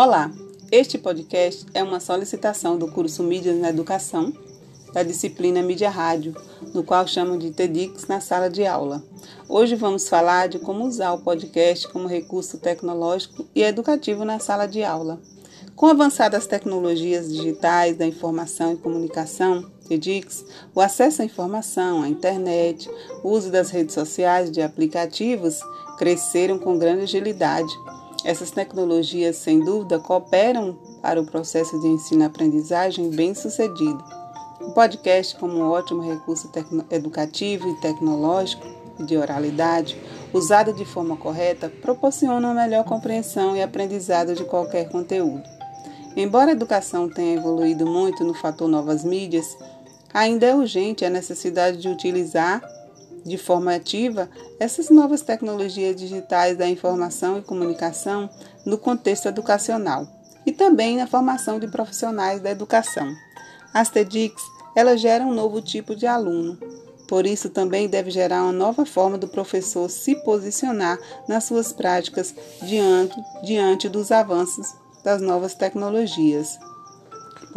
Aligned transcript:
Olá, 0.00 0.30
este 0.70 0.96
podcast 0.96 1.66
é 1.74 1.82
uma 1.82 1.98
solicitação 1.98 2.78
do 2.78 2.86
curso 2.86 3.20
Mídias 3.24 3.58
na 3.58 3.70
Educação, 3.70 4.32
da 4.92 5.02
disciplina 5.02 5.60
Mídia 5.60 5.90
Rádio, 5.90 6.36
no 6.72 6.84
qual 6.84 7.04
chamam 7.08 7.36
de 7.36 7.50
TEDx 7.50 8.06
na 8.06 8.20
sala 8.20 8.48
de 8.48 8.64
aula. 8.64 9.02
Hoje 9.48 9.74
vamos 9.74 10.08
falar 10.08 10.48
de 10.48 10.60
como 10.60 10.86
usar 10.86 11.14
o 11.14 11.18
podcast 11.18 11.88
como 11.88 12.06
recurso 12.06 12.58
tecnológico 12.58 13.44
e 13.52 13.64
educativo 13.64 14.24
na 14.24 14.38
sala 14.38 14.66
de 14.66 14.84
aula. 14.84 15.20
Com 15.74 15.86
avançadas 15.86 16.46
tecnologias 16.46 17.28
digitais 17.28 17.96
da 17.96 18.06
informação 18.06 18.74
e 18.74 18.76
comunicação, 18.76 19.68
TEDx, 19.88 20.44
o 20.76 20.80
acesso 20.80 21.22
à 21.22 21.24
informação, 21.24 22.04
à 22.04 22.08
internet, 22.08 22.88
o 23.24 23.30
uso 23.30 23.50
das 23.50 23.70
redes 23.70 23.94
sociais 23.94 24.48
de 24.48 24.62
aplicativos 24.62 25.58
cresceram 25.98 26.56
com 26.56 26.78
grande 26.78 27.02
agilidade 27.02 27.74
essas 28.24 28.50
tecnologias, 28.50 29.36
sem 29.36 29.60
dúvida, 29.60 29.98
cooperam 29.98 30.76
para 31.00 31.20
o 31.20 31.26
processo 31.26 31.78
de 31.80 31.86
ensino-aprendizagem 31.86 33.10
bem-sucedido. 33.10 34.02
O 34.60 34.72
podcast, 34.72 35.36
como 35.36 35.54
um 35.54 35.70
ótimo 35.70 36.02
recurso 36.02 36.50
educativo 36.90 37.68
e 37.68 37.80
tecnológico 37.80 38.66
de 39.06 39.16
oralidade, 39.16 39.96
usado 40.32 40.72
de 40.72 40.84
forma 40.84 41.16
correta, 41.16 41.68
proporciona 41.80 42.48
uma 42.48 42.54
melhor 42.54 42.84
compreensão 42.84 43.56
e 43.56 43.62
aprendizado 43.62 44.34
de 44.34 44.44
qualquer 44.44 44.88
conteúdo. 44.88 45.42
Embora 46.16 46.50
a 46.50 46.52
educação 46.52 47.08
tenha 47.08 47.36
evoluído 47.36 47.86
muito 47.86 48.24
no 48.24 48.34
fator 48.34 48.68
novas 48.68 49.04
mídias, 49.04 49.56
ainda 50.12 50.46
é 50.46 50.54
urgente 50.54 51.04
a 51.04 51.10
necessidade 51.10 51.76
de 51.76 51.88
utilizar 51.88 52.60
de 53.28 53.38
forma 53.38 53.74
ativa 53.74 54.28
essas 54.58 54.90
novas 54.90 55.22
tecnologias 55.22 55.94
digitais 55.94 56.56
da 56.56 56.68
informação 56.68 57.38
e 57.38 57.42
comunicação 57.42 58.28
no 58.64 58.78
contexto 58.78 59.26
educacional 59.26 60.06
e 60.46 60.52
também 60.52 60.96
na 60.96 61.06
formação 61.06 61.60
de 61.60 61.68
profissionais 61.68 62.40
da 62.40 62.50
educação. 62.50 63.12
As 63.72 63.90
TEDx, 63.90 64.42
elas 64.74 65.00
geram 65.00 65.28
um 65.30 65.34
novo 65.34 65.60
tipo 65.60 65.94
de 65.94 66.06
aluno, 66.06 66.58
por 67.08 67.26
isso 67.26 67.48
também 67.48 67.88
deve 67.88 68.10
gerar 68.10 68.42
uma 68.42 68.52
nova 68.52 68.84
forma 68.84 69.16
do 69.16 69.26
professor 69.26 69.88
se 69.88 70.14
posicionar 70.16 70.98
nas 71.26 71.44
suas 71.44 71.72
práticas 71.72 72.34
diante, 72.62 73.16
diante 73.42 73.88
dos 73.88 74.12
avanços 74.12 74.74
das 75.02 75.22
novas 75.22 75.54
tecnologias. 75.54 76.58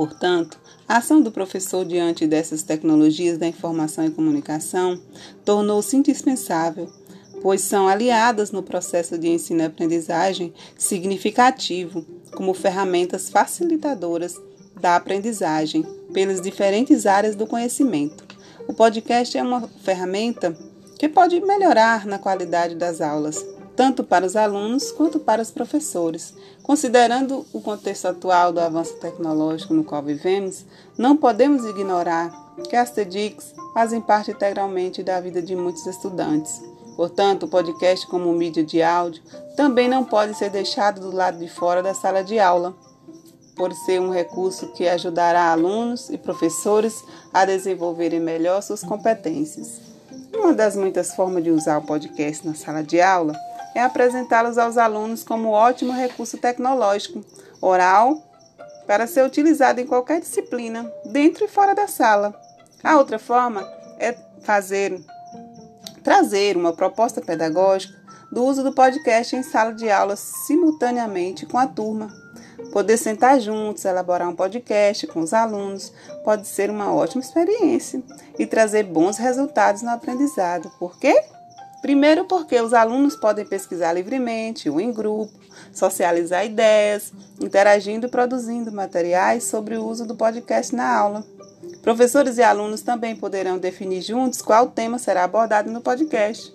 Portanto, 0.01 0.59
a 0.87 0.97
ação 0.97 1.21
do 1.21 1.31
professor 1.31 1.85
diante 1.85 2.25
dessas 2.25 2.63
tecnologias 2.63 3.37
da 3.37 3.45
informação 3.45 4.03
e 4.03 4.09
comunicação 4.09 4.99
tornou-se 5.45 5.95
indispensável, 5.95 6.91
pois 7.39 7.61
são 7.61 7.87
aliadas 7.87 8.49
no 8.49 8.63
processo 8.63 9.15
de 9.15 9.27
ensino 9.27 9.61
e 9.61 9.65
aprendizagem 9.65 10.55
significativo 10.75 12.03
como 12.31 12.51
ferramentas 12.55 13.29
facilitadoras 13.29 14.41
da 14.81 14.95
aprendizagem 14.95 15.85
pelas 16.11 16.41
diferentes 16.41 17.05
áreas 17.05 17.35
do 17.35 17.45
conhecimento. 17.45 18.25
O 18.67 18.73
podcast 18.73 19.37
é 19.37 19.43
uma 19.43 19.67
ferramenta 19.83 20.57
que 20.97 21.07
pode 21.07 21.39
melhorar 21.41 22.07
na 22.07 22.17
qualidade 22.17 22.73
das 22.73 23.01
aulas, 23.01 23.45
tanto 23.81 24.03
para 24.03 24.27
os 24.27 24.35
alunos 24.35 24.91
quanto 24.91 25.17
para 25.17 25.41
os 25.41 25.49
professores. 25.49 26.35
Considerando 26.61 27.43
o 27.51 27.59
contexto 27.59 28.05
atual 28.05 28.53
do 28.53 28.59
avanço 28.59 28.93
tecnológico 28.97 29.73
no 29.73 29.83
qual 29.83 30.03
vivemos, 30.03 30.63
não 30.95 31.17
podemos 31.17 31.65
ignorar 31.65 32.31
que 32.69 32.75
as 32.75 32.91
TEDx 32.91 33.55
fazem 33.73 33.99
parte 33.99 34.29
integralmente 34.29 35.01
da 35.01 35.19
vida 35.19 35.41
de 35.41 35.55
muitos 35.55 35.87
estudantes. 35.87 36.61
Portanto, 36.95 37.47
o 37.47 37.49
podcast, 37.49 38.05
como 38.05 38.31
mídia 38.33 38.63
de 38.63 38.83
áudio, 38.83 39.23
também 39.57 39.89
não 39.89 40.03
pode 40.03 40.35
ser 40.35 40.51
deixado 40.51 41.01
do 41.01 41.11
lado 41.11 41.39
de 41.39 41.47
fora 41.47 41.81
da 41.81 41.95
sala 41.95 42.23
de 42.23 42.37
aula, 42.37 42.75
por 43.55 43.73
ser 43.73 43.99
um 43.99 44.11
recurso 44.11 44.67
que 44.73 44.87
ajudará 44.87 45.51
alunos 45.51 46.07
e 46.11 46.19
professores 46.19 47.03
a 47.33 47.45
desenvolverem 47.45 48.19
melhor 48.19 48.61
suas 48.61 48.83
competências. 48.83 49.81
Uma 50.31 50.53
das 50.53 50.75
muitas 50.75 51.15
formas 51.15 51.43
de 51.43 51.49
usar 51.49 51.79
o 51.79 51.81
podcast 51.81 52.45
na 52.45 52.53
sala 52.53 52.83
de 52.83 53.01
aula 53.01 53.33
é 53.75 53.81
apresentá-los 53.81 54.57
aos 54.57 54.77
alunos 54.77 55.23
como 55.23 55.49
ótimo 55.49 55.93
recurso 55.93 56.37
tecnológico 56.37 57.23
oral 57.61 58.21
para 58.85 59.07
ser 59.07 59.25
utilizado 59.25 59.79
em 59.79 59.87
qualquer 59.87 60.19
disciplina, 60.19 60.91
dentro 61.05 61.45
e 61.45 61.47
fora 61.47 61.73
da 61.73 61.87
sala. 61.87 62.33
A 62.83 62.97
outra 62.97 63.19
forma 63.19 63.61
é 63.99 64.15
fazer 64.41 64.99
trazer 66.03 66.57
uma 66.57 66.73
proposta 66.73 67.21
pedagógica 67.21 67.93
do 68.31 68.43
uso 68.43 68.63
do 68.63 68.73
podcast 68.73 69.35
em 69.35 69.43
sala 69.43 69.73
de 69.73 69.89
aula 69.89 70.15
simultaneamente 70.15 71.45
com 71.45 71.57
a 71.57 71.67
turma. 71.67 72.09
Poder 72.71 72.97
sentar 72.97 73.39
juntos, 73.39 73.83
elaborar 73.83 74.27
um 74.29 74.35
podcast 74.35 75.05
com 75.07 75.19
os 75.19 75.33
alunos 75.33 75.91
pode 76.23 76.47
ser 76.47 76.69
uma 76.69 76.93
ótima 76.93 77.21
experiência 77.21 78.01
e 78.39 78.45
trazer 78.45 78.83
bons 78.83 79.17
resultados 79.17 79.81
no 79.81 79.89
aprendizado. 79.89 80.71
Por 80.79 80.97
quê? 80.97 81.21
Primeiro, 81.81 82.25
porque 82.25 82.61
os 82.61 82.73
alunos 82.73 83.15
podem 83.15 83.43
pesquisar 83.43 83.93
livremente 83.93 84.69
ou 84.69 84.79
em 84.79 84.93
grupo, 84.93 85.33
socializar 85.73 86.45
ideias, 86.45 87.11
interagindo 87.39 88.05
e 88.05 88.09
produzindo 88.09 88.71
materiais 88.71 89.45
sobre 89.45 89.75
o 89.75 89.85
uso 89.85 90.05
do 90.05 90.15
podcast 90.15 90.75
na 90.75 90.87
aula. 90.95 91.25
Professores 91.81 92.37
e 92.37 92.43
alunos 92.43 92.81
também 92.81 93.15
poderão 93.15 93.57
definir 93.57 94.01
juntos 94.01 94.41
qual 94.41 94.67
tema 94.67 94.99
será 94.99 95.23
abordado 95.23 95.71
no 95.71 95.81
podcast. 95.81 96.53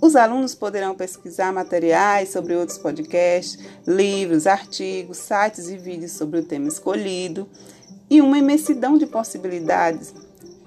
Os 0.00 0.16
alunos 0.16 0.54
poderão 0.54 0.94
pesquisar 0.94 1.52
materiais 1.52 2.30
sobre 2.30 2.54
outros 2.54 2.78
podcasts, 2.78 3.58
livros, 3.86 4.46
artigos, 4.46 5.18
sites 5.18 5.68
e 5.68 5.78
vídeos 5.78 6.12
sobre 6.12 6.40
o 6.40 6.44
tema 6.44 6.68
escolhido 6.68 7.48
e 8.10 8.20
uma 8.20 8.38
imensidão 8.38 8.98
de 8.98 9.06
possibilidades 9.06 10.12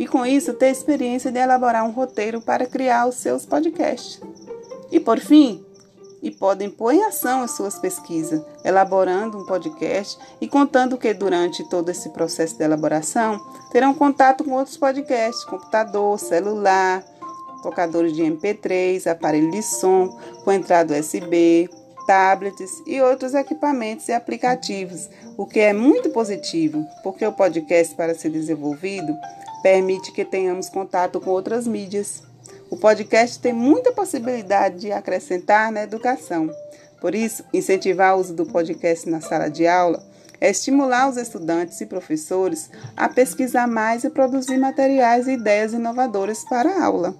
e 0.01 0.07
com 0.07 0.25
isso 0.25 0.55
ter 0.55 0.71
experiência 0.71 1.31
de 1.31 1.37
elaborar 1.37 1.85
um 1.85 1.91
roteiro 1.91 2.41
para 2.41 2.65
criar 2.65 3.05
os 3.05 3.17
seus 3.17 3.45
podcasts. 3.45 4.19
E 4.91 4.99
por 4.99 5.19
fim, 5.19 5.63
e 6.23 6.31
podem 6.31 6.71
pôr 6.71 6.95
em 6.95 7.03
ação 7.03 7.43
as 7.43 7.51
suas 7.51 7.77
pesquisas, 7.77 8.43
elaborando 8.65 9.37
um 9.37 9.45
podcast 9.45 10.17
e 10.41 10.47
contando 10.47 10.97
que 10.97 11.13
durante 11.13 11.63
todo 11.69 11.89
esse 11.89 12.09
processo 12.09 12.57
de 12.57 12.63
elaboração 12.63 13.39
terão 13.71 13.93
contato 13.93 14.43
com 14.43 14.53
outros 14.53 14.75
podcasts, 14.75 15.45
computador, 15.45 16.17
celular, 16.17 17.05
tocadores 17.61 18.13
de 18.13 18.23
MP3, 18.23 19.05
aparelho 19.05 19.51
de 19.51 19.61
som 19.61 20.19
com 20.43 20.51
entrada 20.51 20.99
USB, 20.99 21.69
tablets 22.05 22.81
e 22.85 23.01
outros 23.01 23.33
equipamentos 23.33 24.07
e 24.07 24.13
aplicativos, 24.13 25.09
o 25.37 25.45
que 25.45 25.59
é 25.59 25.73
muito 25.73 26.09
positivo, 26.09 26.85
porque 27.03 27.25
o 27.25 27.31
podcast 27.31 27.95
para 27.95 28.15
ser 28.15 28.29
desenvolvido 28.29 29.15
permite 29.61 30.11
que 30.11 30.25
tenhamos 30.25 30.69
contato 30.69 31.19
com 31.19 31.29
outras 31.29 31.67
mídias. 31.67 32.23
O 32.69 32.77
podcast 32.77 33.39
tem 33.39 33.53
muita 33.53 33.91
possibilidade 33.91 34.79
de 34.79 34.91
acrescentar 34.91 35.71
na 35.71 35.83
educação. 35.83 36.49
Por 36.99 37.15
isso, 37.15 37.43
incentivar 37.53 38.15
o 38.15 38.19
uso 38.19 38.33
do 38.33 38.45
podcast 38.45 39.09
na 39.09 39.21
sala 39.21 39.49
de 39.49 39.67
aula 39.67 40.03
é 40.39 40.49
estimular 40.49 41.07
os 41.07 41.17
estudantes 41.17 41.79
e 41.81 41.85
professores 41.85 42.69
a 42.97 43.07
pesquisar 43.07 43.67
mais 43.67 44.03
e 44.03 44.09
produzir 44.09 44.57
materiais 44.57 45.27
e 45.27 45.33
ideias 45.33 45.73
inovadoras 45.73 46.43
para 46.45 46.69
a 46.69 46.85
aula. 46.85 47.15